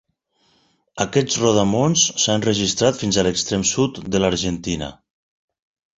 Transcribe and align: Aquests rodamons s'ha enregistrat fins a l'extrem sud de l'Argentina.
Aquests 1.05 1.35
rodamons 1.43 2.05
s'ha 2.23 2.37
enregistrat 2.41 2.99
fins 3.03 3.19
a 3.19 3.27
l'extrem 3.29 3.67
sud 3.73 4.01
de 4.17 4.23
l'Argentina. 4.25 4.89